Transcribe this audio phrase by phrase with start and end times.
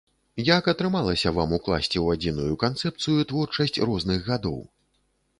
[0.45, 4.57] Як атрымалася вам укласці ў адзіную канцэпцыю творчасць розных гадоў?